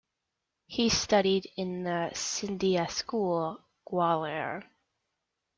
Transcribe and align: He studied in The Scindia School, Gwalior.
He 0.65 0.89
studied 0.89 1.45
in 1.57 1.83
The 1.83 2.09
Scindia 2.15 2.89
School, 2.89 3.59
Gwalior. 3.87 4.63